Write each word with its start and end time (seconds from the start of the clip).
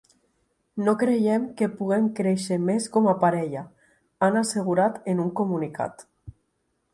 No 0.85 0.93
creiem 1.01 1.43
que 1.59 1.67
puguem 1.81 2.07
créixer 2.19 2.57
més 2.69 2.87
com 2.95 3.11
a 3.11 3.13
parella, 3.25 3.63
han 4.29 4.41
assegurat 4.43 4.99
en 5.15 5.23
un 5.27 5.31
comunicat. 5.43 6.05